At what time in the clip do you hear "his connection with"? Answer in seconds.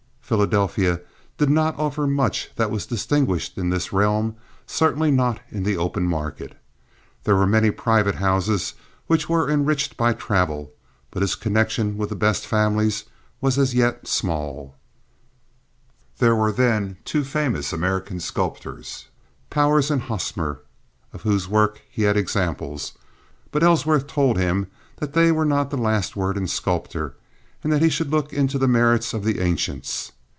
11.21-12.07